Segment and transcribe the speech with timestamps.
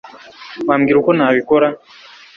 [0.67, 1.67] Wambwira uko nabikora